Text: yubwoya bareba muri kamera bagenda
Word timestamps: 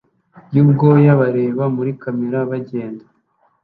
yubwoya 0.55 1.11
bareba 1.21 1.63
muri 1.75 1.91
kamera 2.01 2.39
bagenda 2.49 3.03